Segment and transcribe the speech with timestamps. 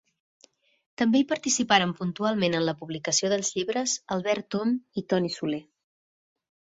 [1.01, 5.61] També hi participaren puntualment en la publicació dels llibres Albert Om i Toni Soler.